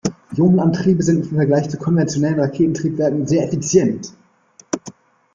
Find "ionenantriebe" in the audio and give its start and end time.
0.35-1.03